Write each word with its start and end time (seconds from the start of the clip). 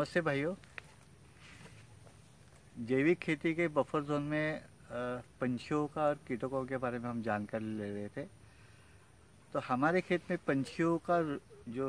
नमस्ते 0.00 0.20
भाइयों। 0.20 0.54
जैविक 2.88 3.18
खेती 3.18 3.52
के 3.54 3.66
बफर 3.68 4.02
जोन 4.02 4.22
में 4.22 4.62
पंछियों 5.40 5.86
का 5.86 6.02
और 6.02 6.18
कीटकों 6.28 6.64
के 6.66 6.76
बारे 6.76 6.98
में 6.98 7.08
हम 7.08 7.20
जानकारी 7.22 7.64
ले 7.78 7.90
रहे 7.90 8.08
थे। 8.08 8.24
तो 9.52 9.58
हमारे 9.58 10.00
खेत 10.00 10.30
में 10.30 10.38
पंछियों 10.46 10.96
का 11.10 11.20
जो 11.68 11.88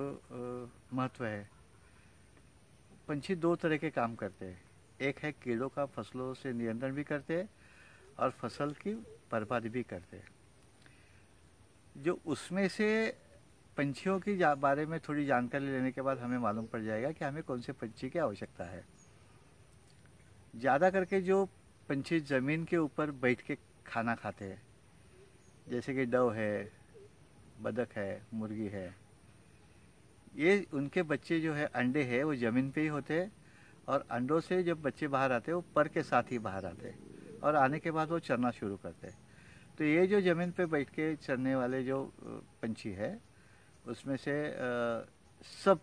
महत्व 0.94 1.26
है, 1.26 1.50
पंछी 3.08 3.36
दो 3.38 3.56
तरह 3.56 3.78
के 3.78 3.90
काम 3.90 4.16
करते 4.16 4.46
हैं। 4.46 4.62
एक 5.02 5.24
है 5.24 5.32
कीड़ों 5.34 5.70
का 5.70 5.86
फ़सलों 5.88 6.34
से 6.34 6.54
नियंत्रण 6.54 6.96
भी 6.96 7.04
करते 7.04 7.38
हैं 7.38 7.50
और 8.20 8.32
फ़सल 8.32 8.74
की 8.84 8.94
बर्बादी 9.32 9.70
भी 9.70 9.84
करते 9.84 10.18
हैं। 10.18 10.28
जो 11.96 12.20
उसमें 12.26 12.68
से 12.70 12.92
पंछियों 13.82 14.20
की 14.20 14.34
बारे 14.62 14.86
में 14.86 15.00
थोड़ी 15.00 15.26
जानकारी 15.26 15.66
लेने 15.66 15.92
के 15.92 16.02
बाद 16.02 16.20
हमें 16.20 16.38
मालूम 16.38 16.66
पड़ 16.66 16.82
जाएगा 16.82 17.12
कि 17.12 17.24
हमें 17.26 17.44
कौन 17.44 17.62
से 17.62 17.72
पंछी 17.74 18.10
की 18.10 18.20
आवश्यकता 18.20 18.64
है। 18.64 18.84
ज़्यादा 20.56 20.90
करके 20.90 21.22
जो 21.22 21.46
पंछी 21.90 22.20
ज़मीन 22.22 22.66
के 22.66 22.78
ऊपर 22.78 23.12
बैठ 23.18 23.42
के 23.42 23.58
खाना 23.88 24.16
खाते 24.16 24.46
हैं, 24.46 24.62
जैसे 25.68 25.94
कि 25.94 26.06
डव 26.06 26.32
है, 26.34 26.70
बदक 27.62 27.94
है, 27.96 28.22
मुर्गी 28.34 28.68
है, 28.68 28.86
ये 30.36 30.66
उनके 30.74 31.04
बच्चे 31.04 31.40
जो 31.40 31.54
है, 31.54 31.66
अंडे 31.66 32.04
है, 32.04 32.24
वो 32.24 32.36
ज़मीन 32.36 32.70
पे 32.72 32.82
ही 32.82 32.88
होते 32.88 33.14
हैं 33.14 33.32
और 33.88 34.06
अंडों 34.12 34.40
से 34.42 34.62
जब 34.64 34.82
बच्चे 34.82 35.08
बाहर 35.08 35.32
आते 35.32 35.52
हैं, 35.52 35.56
वो 35.56 35.66
पर 35.76 35.88
के 35.88 36.04
साथ 36.04 36.32
ही 36.32 36.40
बाहर 36.40 36.66
आते 36.66 36.88
हैं 36.88 37.40
और 37.40 37.56
आने 37.56 37.80
के 37.80 37.92
बाद 37.92 38.10
वो 38.10 38.20
चरना 38.22 38.52
शुरू 38.52 38.78
करते 38.78 39.08
हैं। 39.08 39.18
तो 39.78 39.84
ये 39.84 40.08
जो 40.08 40.22
ज़मीन 40.22 40.52
पे 40.52 40.66
बैठ 40.68 40.90
के 40.92 41.16
चरने 41.18 41.56
वाले 41.56 41.84
जो 41.84 42.04
पंछी 42.62 42.92
है 42.94 43.31
उसमें 43.86 44.16
से 44.18 44.34
अ, 44.48 45.06
सब 45.64 45.80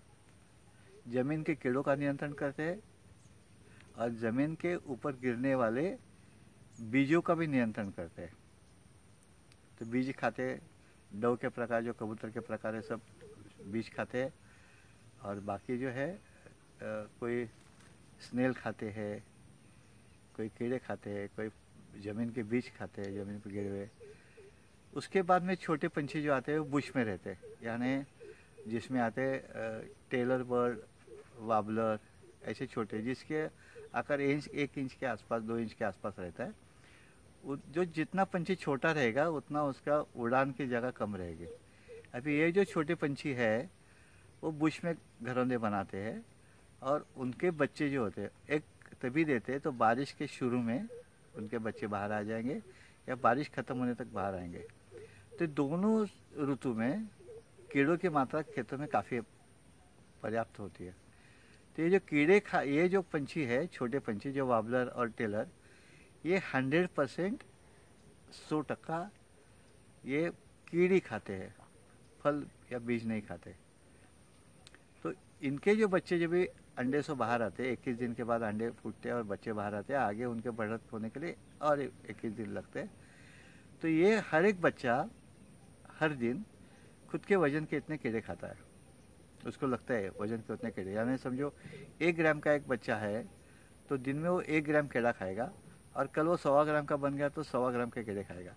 ज़मीन 1.08 1.42
के 1.42 1.54
कीड़ों 1.54 1.82
का 1.82 1.94
नियंत्रण 1.94 2.32
करते 2.32 2.62
हैं 2.62 2.80
और 3.98 4.10
ज़मीन 4.14 4.54
के 4.54 4.74
ऊपर 4.86 5.16
गिरने 5.22 5.54
वाले 5.54 5.88
बीजों 6.90 7.20
का 7.20 7.34
भी 7.34 7.46
नियंत्रण 7.46 7.90
करते 7.90 8.22
हैं। 8.22 8.32
तो 9.78 9.86
बीज 9.86 10.14
खाते 10.16 10.58
डव 11.12 11.36
के 11.36 11.48
प्रकार 11.48 11.82
जो 11.82 11.92
कबूतर 11.92 12.30
के 12.30 12.40
प्रकार 12.40 12.74
है 12.74 12.82
सब 12.82 13.00
बीज 13.72 13.92
खाते 13.94 14.22
हैं। 14.22 14.32
और 15.24 15.40
बाकी 15.40 15.78
जो 15.78 15.88
है 15.90 16.10
अ, 16.12 16.20
कोई 17.20 17.44
स्नेल 18.20 18.52
खाते 18.54 18.90
हैं 18.90 19.22
कोई 20.36 20.48
कीड़े 20.48 20.78
खाते 20.78 21.10
हैं 21.10 21.28
कोई 21.36 21.48
ज़मीन 22.02 22.30
के 22.30 22.42
बीज 22.42 22.70
खाते 22.76 23.02
हैं 23.02 23.12
ज़मीन 23.14 23.38
पर 23.40 23.50
गिरे 23.50 23.68
हुए। 23.68 23.88
उसके 24.94 25.22
बाद 25.22 25.42
में 25.42 25.54
छोटे 25.54 25.88
पंछी 25.88 26.22
जो 26.22 26.32
आते 26.32 26.52
हैं, 26.52 26.58
वो 26.58 26.64
बुश 26.64 26.90
में 26.96 27.04
रहते 27.04 27.30
हैं। 27.30 27.38
यानी 27.62 28.70
जिसमें 28.70 29.00
आते 29.00 29.22
टेलर 30.10 30.42
बर्ड, 30.42 30.78
वाबलर, 31.38 31.98
ऐसे 32.44 32.66
छोटे 32.66 33.00
जिसके 33.02 33.46
आकार 33.94 34.20
इंच, 34.20 34.48
एक 34.48 34.78
इंच 34.78 34.92
के 34.92 35.06
आसपास, 35.06 35.42
दो 35.42 35.58
इंच 35.58 35.72
के 35.72 35.84
आसपास 35.84 36.14
रहता 36.18 36.44
है। 36.44 36.52
जो 37.44 37.84
जितना 37.84 38.24
पंछी 38.24 38.54
छोटा 38.54 38.92
रहेगा, 38.92 39.28
उतना 39.28 39.62
उसका 39.64 39.98
उड़ान 40.16 40.52
की 40.52 40.66
जगह 40.66 40.90
कम 40.90 41.16
रहेगी। 41.16 41.46
अभी 42.14 42.38
ये 42.38 42.50
जो 42.52 42.64
छोटे 42.64 42.94
पंछी 42.94 43.32
है, 43.32 43.70
वो 44.42 44.50
बुश 44.52 44.82
में 44.84 44.94
घरौंदे 45.22 45.58
बनाते 45.58 45.98
हैं 45.98 46.24
और 46.82 47.06
उनके 47.16 47.50
बच्चे 47.50 47.88
जो 47.90 48.02
होते 48.02 48.22
हैं, 48.22 48.30
एक 48.50 48.62
तभी 49.02 49.24
देते 49.24 49.52
हैं 49.52 49.60
तो 49.60 49.72
बारिश 49.72 50.12
के 50.12 50.26
शुरू 50.26 50.58
में 50.58 50.88
उनके 51.36 51.58
बच्चे 51.58 51.86
बाहर 51.86 52.12
आ 52.12 52.22
जाएँगे 52.22 52.60
या 53.08 53.14
बारिश 53.14 53.48
खत्म 53.48 53.76
होने 53.78 53.94
तक 53.94 54.06
बाहर 54.06 54.34
आएँगे। 54.34 54.64
तो 55.38 55.46
दोनों 55.46 56.06
ऋतु 56.50 56.72
में 56.74 57.06
कीड़ों 57.72 57.96
की 57.96 58.08
मात्रा 58.08 58.40
खेतों 58.42 58.78
में 58.78 58.88
काफ़ी 58.88 59.20
पर्याप्त 60.22 60.58
होती 60.58 60.84
है। 60.84 60.94
तो 61.76 61.82
ये 61.82 61.90
जो 61.90 61.98
कीड़े 61.98 62.38
खा, 62.40 62.60
ये 62.60 62.88
जो 62.88 63.02
पंछी 63.02 63.44
है, 63.44 63.66
छोटे 63.66 63.98
पंछी, 63.98 64.32
जो 64.32 64.46
वाबलर 64.46 64.86
और 64.88 65.10
टेलर, 65.10 65.46
ये 66.26 66.38
हंड्रेड 66.54 66.88
परसेंट 66.88 67.42
सौ 68.32 68.60
टक्का 68.60 69.10
ये 70.04 70.30
कीड़ी 70.70 70.98
खाते 71.00 71.32
हैं। 71.32 71.54
फल 72.20 72.44
या 72.72 72.78
बीज 72.78 73.06
नहीं 73.06 73.22
खाते। 73.22 73.54
तो 75.04 75.12
इनके 75.42 75.74
जो 75.76 75.88
बच्चे 75.88 76.18
जब 76.18 76.30
भी 76.30 76.44
अंडे 76.78 77.02
से 77.02 77.14
बाहर 77.14 77.42
आते 77.42 77.62
हैं, 77.62 77.72
इक्कीस 77.72 77.96
दिन 77.96 78.14
के 78.14 78.24
बाद 78.24 78.42
अंडे 78.42 78.70
फूटते 78.70 79.08
हैं 79.08 79.16
और 79.16 79.22
बच्चे 79.22 79.52
बाहर 79.52 79.74
आते 79.74 79.92
हैं, 79.92 80.00
आगे 80.00 80.24
उनके 80.24 80.50
बढ़त 80.50 80.92
होने 80.92 81.10
के 81.10 81.20
लिए 81.20 81.36
और 81.62 81.80
इक्कीस 81.82 82.32
दिन 82.32 82.50
लगते 82.50 82.80
हैं। 82.80 82.90
तो 83.82 83.88
ये 83.88 84.18
हर 84.30 84.46
एक 84.46 84.60
बच्चा 84.60 85.08
हर 86.00 86.12
दिन 86.14 86.44
खुद 87.10 87.24
के 87.24 87.36
वज़न 87.36 87.64
के 87.64 87.76
इतने 87.76 87.96
कीड़े 87.98 88.20
खाता 88.20 88.46
है। 88.46 88.66
उसको 89.46 89.66
लगता 89.66 89.94
है 89.94 90.10
वज़न 90.20 90.36
के 90.38 90.52
उतने 90.52 90.70
कीड़े 90.70 90.92
यानी 90.92 91.16
समझो, 91.18 91.52
एक 92.00 92.16
ग्राम 92.16 92.40
का 92.40 92.52
एक 92.52 92.68
बच्चा 92.68 92.96
है 92.96 93.24
तो 93.88 93.96
दिन 93.98 94.16
में 94.16 94.28
वो 94.28 94.40
एक 94.40 94.64
ग्राम 94.64 94.86
कीड़ा 94.88 95.12
खाएगा 95.12 95.50
और 95.96 96.06
कल 96.06 96.26
वो 96.26 96.36
सवा 96.36 96.64
ग्राम 96.64 96.84
का 96.84 96.96
बन 96.98 97.16
गया 97.16 97.28
तो 97.28 97.42
सवा 97.44 97.70
ग्राम 97.70 97.90
के 97.90 98.04
कीड़े 98.04 98.24
खाएगा। 98.24 98.54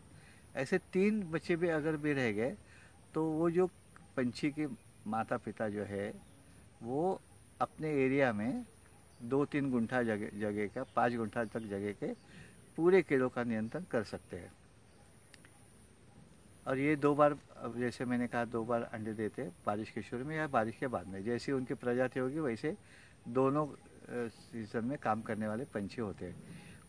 ऐसे 0.56 0.78
तीन 0.94 1.22
बच्चे 1.32 1.56
भी 1.56 1.70
अगर 1.70 1.98
भी 1.98 2.14
रह 2.14 2.32
गए 2.32 2.56
तो 3.14 3.24
वो 3.24 3.50
जो 3.50 3.68
पंछी 4.18 4.50
के 4.52 4.68
माता 5.08 5.38
पिता 5.38 5.68
जो 5.70 5.84
है, 5.84 6.14
वो 6.84 7.20
अपने 7.62 7.90
एरिया 7.96 8.32
में 8.34 8.66
दो 9.24 9.44
तीन 9.46 9.70
गुंठा 9.72 10.02
जगह 10.04 10.40
जगह 10.40 10.68
का 10.76 10.84
पाँच 10.96 11.16
गुंठा 11.16 11.44
तक 11.46 11.68
जगह 11.70 11.92
के 11.94 12.12
पूरे 12.78 13.02
कीड़ों 13.02 13.30
का 13.30 13.44
नियंत्रण 13.44 13.84
कर 13.92 14.04
सकते 14.04 14.38
हैं। 14.38 14.52
और 16.72 16.80
ये 16.80 16.96
दो 16.96 17.14
बार 17.16 17.36
जैसे 17.76 18.06
मैंने 18.06 18.28
कहा, 18.28 18.46
दो 18.46 18.64
बार 18.64 18.82
अंडे 18.84 19.14
देते 19.14 19.44
बारिश 19.66 19.90
के 19.92 20.02
शुरू 20.02 20.26
में 20.26 20.36
या 20.36 20.48
बारिश 20.48 20.76
के 20.80 20.88
बाद 20.88 21.08
में। 21.08 21.24
जैसी 21.24 21.52
उनकी 21.52 21.74
प्रजाति 21.74 22.20
होगी, 22.20 22.40
वैसे 22.40 22.76
दोनों 23.28 23.66
सीज़न 24.30 24.86
में 24.86 24.98
काम 24.98 25.22
करने 25.22 25.48
वाले 25.48 25.66
पंछी 25.66 26.02
होते 26.02 26.26
हैं। 26.26 26.36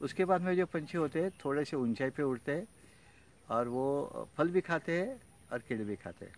उसके 0.00 0.24
बाद 0.24 0.40
में 0.40 0.54
जो 0.56 0.66
पंछी 0.66 0.98
होते 0.98 1.22
हैं, 1.22 1.30
थोड़े 1.44 1.64
से 1.64 1.76
ऊंचाई 1.76 2.10
पे 2.10 2.22
उड़ते 2.22 2.52
हैं 2.52 2.66
और 3.50 3.68
वो 3.68 4.28
फल 4.36 4.48
भी 4.48 4.60
खाते 4.60 5.00
हैं 5.00 5.20
और 5.52 5.58
कीड़े 5.58 5.84
भी 5.84 5.96
खाते 5.96 6.26
हैं। 6.26 6.34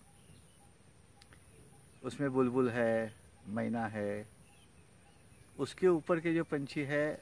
उसमें 2.04 2.33
बुलबुल 2.33 2.71
है, 2.71 3.12
मैना 3.49 3.87
है। 3.87 4.27
उसके 5.59 5.88
ऊपर 5.88 6.21
के 6.21 6.34
जो 6.34 6.44
पंछी 6.44 6.84
है, 6.84 7.21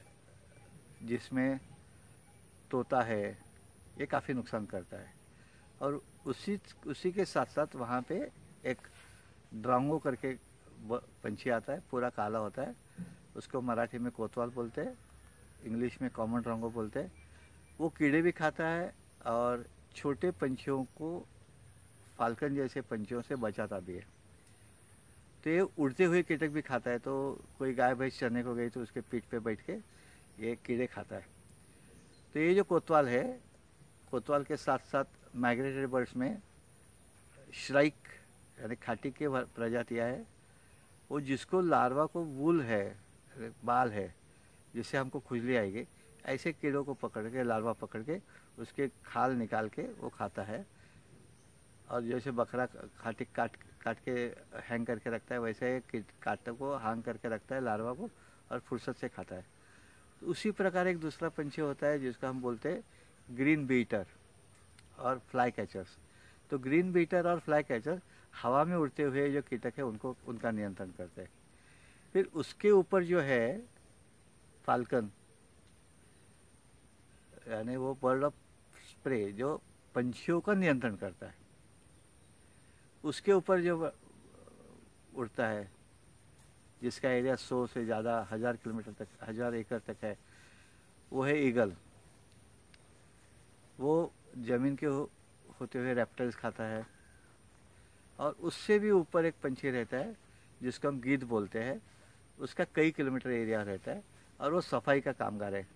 जिसमें 1.03 1.59
तोता 2.71 3.01
है, 3.01 3.37
ये 3.99 4.05
काफ़ी 4.05 4.33
नुकसान 4.33 4.65
करता 4.65 4.97
है। 4.97 5.13
और 5.81 6.01
उसी 6.25 6.59
उसी 6.87 7.11
के 7.11 7.25
साथ 7.25 7.45
साथ 7.45 7.75
वहाँ 7.75 8.01
पे 8.01 8.15
एक 8.65 8.87
ड्रांगो 9.53 9.97
करके 9.99 10.33
पंछी 10.89 11.49
आता 11.49 11.73
है, 11.73 11.81
पूरा 11.91 12.09
काला 12.09 12.39
होता 12.39 12.61
है। 12.61 12.75
उसको 13.35 13.61
मराठी 13.61 13.97
में 13.97 14.11
कोतवाल 14.11 14.49
बोलते 14.49 14.81
हैं, 14.81 14.97
इंग्लिश 15.65 16.01
में 16.01 16.09
कॉमन 16.11 16.41
ड्रांगो 16.41 16.69
बोलते 16.69 16.99
हैं। 16.99 17.11
वो 17.79 17.89
कीड़े 17.89 18.21
भी 18.21 18.31
खाता 18.31 18.67
है 18.67 18.93
और 19.25 19.65
छोटे 19.95 20.31
पंछियों 20.31 20.83
को, 20.97 21.25
फाल्कन 22.17 22.55
जैसे 22.55 22.81
पंछियों 22.81 23.21
से 23.21 23.35
बचाता 23.35 23.79
भी 23.79 23.93
है। 23.93 24.05
तो 25.43 25.49
ये 25.49 25.61
उड़ते 25.61 26.03
हुए 26.03 26.21
कीटक 26.23 26.49
भी 26.49 26.61
खाता 26.61 26.91
है 26.91 26.99
तो 26.99 27.13
कोई 27.59 27.73
गाय 27.73 27.95
भैंस 27.95 28.19
चरने 28.19 28.43
को 28.43 28.53
गई 28.55 28.69
तो 28.69 28.81
उसके 28.81 29.01
पीठ 29.01 29.23
पे 29.31 29.39
बैठ 29.39 29.61
के 29.61 29.73
ये 30.39 30.55
कीड़े 30.65 30.85
खाता 30.87 31.15
है। 31.15 31.25
तो 32.35 32.39
ये 32.39 32.53
जो 32.55 32.63
कोतवाल 32.63 33.07
है, 33.07 33.39
कोतवाल 34.11 34.43
के 34.43 34.57
साथ 34.57 34.79
साथ 34.91 35.05
माइग्रेटरी 35.33 35.85
बर्ड्स 35.85 36.15
में 36.15 36.37
श्राइक 37.57 37.95
यानी 38.59 38.75
खाटी 38.75 39.11
के 39.11 39.27
प्रजातियाँ 39.29 40.07
है 40.07 40.25
वो 41.09 41.19
जिसको 41.21 41.61
लार्वा 41.61 42.05
को 42.05 42.23
वूल 42.23 42.61
है 42.61 42.83
बाल 43.65 43.91
है 43.91 44.13
जिससे 44.73 44.97
हमको 44.97 45.19
खुजली 45.19 45.55
आएगी, 45.55 45.85
ऐसे 46.25 46.51
कीड़ों 46.53 46.83
को 46.83 46.93
पकड़ 46.93 47.27
के 47.29 47.43
लार्वा 47.43 47.73
पकड़ 47.73 48.01
के, 48.03 48.19
उसके 48.59 48.87
खाल 49.05 49.31
निकाल 49.35 49.67
के 49.69 49.81
वो 50.01 50.09
खाता 50.09 50.43
है। 50.43 50.65
और 51.89 52.01
जैसे 52.03 52.31
बकरा 52.31 52.65
खाटी 52.97 53.25
काट 53.35 53.55
काट 53.83 53.97
के 54.05 54.11
हैंग 54.69 54.85
करके 54.85 55.09
रखता 55.09 55.35
है, 55.35 55.41
वैसे 55.41 55.81
काटों 56.23 56.55
को 56.55 56.75
हैंग 56.77 57.03
करके 57.03 57.29
रखता 57.29 57.55
है 57.55 57.63
लार्वा 57.63 57.93
को, 57.93 58.09
और 58.51 58.59
फुर्सत 58.59 58.97
से 58.97 59.09
खाता 59.09 59.35
है। 59.35 59.45
तो 60.21 60.27
उसी 60.27 60.51
प्रकार 60.51 60.87
एक 60.87 60.99
दूसरा 60.99 61.29
पंछी 61.29 61.61
होता 61.61 61.87
है, 61.87 61.99
जिसका 61.99 62.29
हम 62.29 62.41
बोलते 62.41 62.69
हैं 62.69 62.83
ग्रीन 63.29 63.65
बीटर 63.67 64.05
और 65.03 65.19
फ्लाई 65.31 65.51
कैचर्स 65.51 65.97
तो 66.51 66.57
ग्रीन 66.59 66.91
बीटर 66.93 67.27
और 67.27 67.39
फ्लाई 67.39 67.63
कैचर 67.63 68.01
हवा 68.33 68.63
में 68.65 68.75
उड़ते 68.75 69.03
हुए 69.03 69.29
जो 69.31 69.41
कीटक 69.41 69.73
है, 69.77 69.83
उनको, 69.83 70.15
उनका 70.27 70.51
नियंत्रण 70.51 70.91
करते 70.97 71.21
हैं। 71.21 71.29
फिर 72.15 72.29
उसके 72.35 72.71
ऊपर 72.71 73.03
जो 73.03 73.19
है 73.21 73.61
फाल्कन 74.65 75.09
यानी 77.49 77.75
वो 77.75 77.93
बर्ड 78.03 78.23
ऑफ़ 78.23 78.33
स्प्रे 78.89 79.31
जो 79.33 79.55
पंछियों 79.95 80.39
का 80.41 80.53
नियंत्रण 80.53 80.95
करता 80.95 81.27
है। 81.27 81.35
उसके 83.03 83.33
ऊपर 83.33 83.61
जो 83.61 83.91
उड़ता 85.15 85.47
है, 85.47 85.69
जिसका 86.81 87.09
एरिया 87.09 87.35
सौ 87.35 87.65
से 87.67 87.83
ज़्यादा, 87.85 88.27
हज़ार 88.31 88.55
किलोमीटर 88.55 88.91
तक, 88.99 89.07
हज़ार 89.23 89.55
एकड़ 89.55 89.79
तक 89.79 90.03
है, 90.03 90.17
वो 91.11 91.23
है 91.23 91.37
ईगल 91.39 91.73
वो 93.79 94.11
ज़मीन 94.37 94.75
के 94.75 94.85
हो, 94.85 95.09
होते 95.59 95.79
हुए 95.79 95.93
रेप्टाइल्स 95.93 96.35
खाता 96.35 96.63
है। 96.65 96.85
और 98.19 98.31
उससे 98.41 98.77
भी 98.79 98.91
ऊपर 98.91 99.25
एक 99.25 99.35
पंछी 99.43 99.69
रहता 99.71 99.97
है 99.97 100.15
जिसको 100.61 100.87
हम 100.87 100.99
गीत 101.01 101.23
बोलते 101.25 101.59
हैं। 101.59 101.81
उसका 102.39 102.63
कई 102.75 102.91
किलोमीटर 102.91 103.31
एरिया 103.31 103.61
रहता 103.63 103.91
है 103.91 104.03
और 104.39 104.53
वो 104.53 104.61
सफ़ाई 104.61 105.01
का 105.01 105.11
कामगार 105.13 105.55
है। 105.55 105.67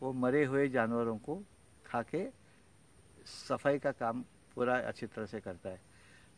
वो 0.00 0.12
मरे 0.14 0.44
हुए 0.44 0.68
जानवरों 0.68 1.16
को 1.18 1.42
खा 1.86 2.02
के 2.04 2.26
सफ़ाई 3.26 3.78
का 3.78 3.92
काम 3.92 4.22
पूरा 4.56 4.78
अच्छी 4.78 5.06
तरह 5.06 5.26
से 5.26 5.40
करता 5.40 5.70
है। 5.70 5.80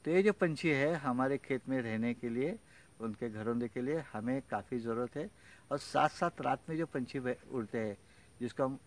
तो 0.05 0.11
ये 0.11 0.23
जो 0.23 0.33
पंछी 0.33 0.69
है 0.71 0.95
हमारे 0.97 1.39
खेत 1.39 1.69
में 1.69 1.81
रहने 1.83 2.12
के 2.15 2.29
लिए 2.29 2.59
उनके 3.01 3.29
घरौंदे 3.31 3.69
के 3.69 3.81
लिए 3.81 4.03
हमें 4.12 4.41
काफ़ी 4.51 4.79
ज़रूरत 4.79 5.17
है। 5.17 5.29
और 5.71 5.79
साथ 5.79 6.09
साथ 6.11 6.41
रात 6.41 6.69
में 6.69 6.77
जो 6.77 6.87
पंछी 6.87 7.19
उड़ते 7.19 7.79
हैं 7.79 7.97
जिसको 8.41 8.65
हम 8.65 8.79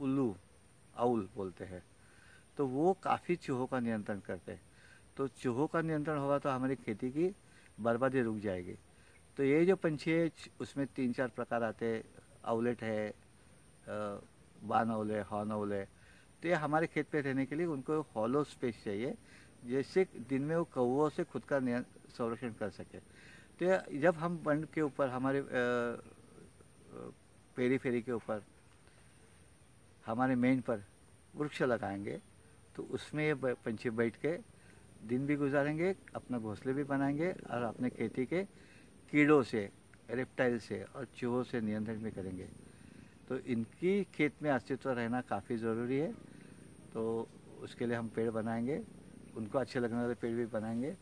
उल्लू 0.00 0.34
आउल 0.96 1.28
बोलते 1.34 1.64
हैं। 1.64 1.82
तो 2.58 2.66
वो 2.66 2.92
काफ़ी 3.02 3.36
चूहों 3.36 3.66
का 3.66 3.80
नियंत्रण 3.80 4.20
करते 4.20 4.52
हैं। 4.52 4.60
तो 5.16 5.26
चूहों 5.28 5.66
का 5.66 5.80
नियंत्रण 5.82 6.18
होगा 6.18 6.38
तो 6.38 6.50
हमारी 6.50 6.76
खेती 6.76 7.10
की 7.10 7.34
बर्बादी 7.80 8.20
रुक 8.22 8.38
जाएगी। 8.38 8.76
तो 9.36 9.42
ये 9.44 9.64
जो 9.66 9.76
पंछी 9.76 10.10
है, 10.10 10.30
उसमें 10.60 10.86
तीन 10.86 11.12
चार 11.12 11.28
प्रकार 11.28 11.62
आते 11.62 11.86
हैं। 11.86 12.02
आउलेट 12.44 12.82
है 12.82 13.14
बान 14.62 14.90
औले 14.90 15.20
हॉर्न 15.22 15.52
औले 15.52 15.82
तो 16.42 16.48
ये 16.48 16.54
हमारे 16.54 16.86
खेत 16.86 17.08
पे 17.10 17.20
रहने 17.20 17.44
के 17.46 17.54
लिए 17.56 17.66
उनको 17.66 18.00
हॉलो 18.14 18.42
स्पेस 18.44 18.82
चाहिए 18.84 19.14
जैसे 19.64 20.06
दिन 20.28 20.42
में 20.42 20.56
वो 20.56 20.64
कौओं 20.64 21.08
से 21.08 21.24
खुद 21.24 21.42
का 21.44 21.58
संरक्षण 21.58 22.52
कर 22.58 22.70
सके। 22.70 22.98
तो 22.98 23.98
जब 23.98 24.14
हम 24.16 24.38
बंड 24.44 24.66
के 24.74 24.80
ऊपर, 24.82 25.08
हमारे 25.08 25.42
पेरी 27.56 27.78
फेरी 27.78 28.02
के 28.02 28.12
ऊपर 28.12 28.42
हमारे 30.06 30.34
मेन 30.34 30.60
पर 30.60 30.84
वृक्ष 31.34 31.62
लगाएँगे 31.62 32.20
तो 32.76 32.82
उसमें 32.90 33.24
ये 33.24 33.34
पंछी 33.34 33.90
बैठ 33.90 34.16
के 34.16 34.36
दिन 35.02 35.26
भी 35.26 35.36
गुजारेंगे, 35.36 35.94
अपना 36.14 36.38
घोंसले 36.38 36.72
भी 36.72 36.84
बनाएँगे 36.84 37.30
और 37.30 37.62
अपने 37.64 37.90
खेती 37.90 38.24
के 38.26 38.42
कीड़ों 39.12 39.42
से 39.42 39.68
रेप्टाइल 40.10 40.58
से 40.58 40.82
और 40.96 41.06
चूहों 41.16 41.42
से 41.42 41.60
नियंत्रण 41.60 42.02
भी 42.02 42.10
करेंगे। 42.10 42.48
तो 43.28 43.38
इनकी 43.38 44.02
खेत 44.14 44.42
में 44.42 44.50
अस्तित्व 44.50 44.90
रहना 44.90 45.20
काफ़ी 45.20 45.56
ज़रूरी 45.56 45.98
है। 45.98 46.12
तो 46.94 47.28
उसके 47.62 47.86
लिए 47.86 47.96
हम 47.96 48.08
पेड़ 48.08 48.30
बनाएँगे, 48.30 48.80
उनको 49.36 49.58
अच्छे 49.58 49.80
लगने 49.80 50.00
वाले 50.00 50.14
पेड़ 50.14 50.34
भी 50.36 50.46
बनाएँगे 50.46 50.96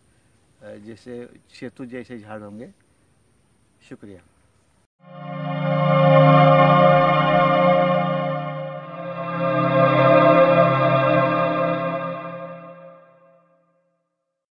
जैसे 0.87 1.29
सेतु 1.51 1.85
जैसे 1.87 2.19
झाड़ 2.19 2.43
होंगे। 2.43 2.73
शुक्रिया। 3.81 4.21